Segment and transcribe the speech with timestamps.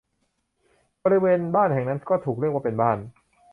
[1.03, 2.97] บริเวณบ้านแห่งนั้นก็ถูกเรียกว่าเป็นบ้าน